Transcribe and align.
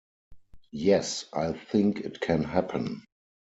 Yes, 0.71 1.25
I 1.31 1.51
think 1.53 1.99
it 1.99 2.19
can 2.21 2.43
happen. 2.43 3.03